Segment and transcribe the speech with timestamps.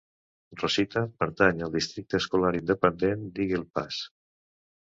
[0.61, 4.01] Rosita pertany al districte escolar independent d'Eagle Pass.